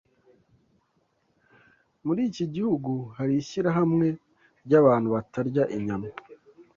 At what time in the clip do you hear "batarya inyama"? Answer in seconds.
5.15-6.07